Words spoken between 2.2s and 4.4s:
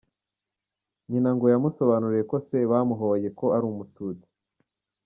ko se bamuhoye ko ari umututsi.